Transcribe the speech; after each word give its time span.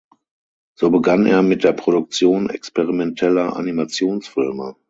So 0.77 0.89
begann 0.89 1.27
er 1.27 1.43
mit 1.43 1.63
der 1.63 1.73
Produktion 1.73 2.49
experimenteller 2.49 3.55
Animationsfilme. 3.55 4.75